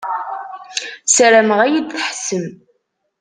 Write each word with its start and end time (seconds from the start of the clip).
Sarameɣ 1.15 1.59
ad 1.61 1.71
yi-d-tḥessem. 1.73 2.45